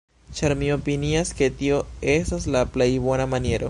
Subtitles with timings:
[0.37, 1.81] ĉar mi opinias, ke tio
[2.17, 3.59] estas la plej bona maniero